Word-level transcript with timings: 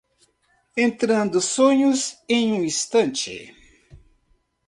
Entrando 0.75 1.39
sonhos 1.39 2.17
em 2.27 2.53
um 2.53 2.63
instante 2.63 3.53